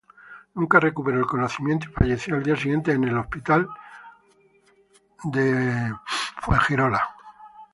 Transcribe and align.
Nunca 0.55 0.79
recuperó 0.79 1.19
el 1.19 1.27
conocimiento 1.27 1.85
y 1.87 1.93
falleció 1.93 2.33
al 2.33 2.41
día 2.41 2.55
siguiente 2.55 2.91
en 2.91 3.03
el 3.03 3.19
hospital 3.19 3.69
Westminster. 5.23 6.99